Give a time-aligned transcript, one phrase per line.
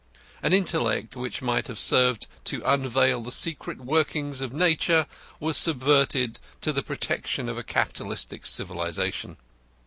[0.41, 5.05] An intellect which might have served to unveil the secret workings of nature
[5.39, 9.37] was subverted to the protection of a capitalistic civilisation.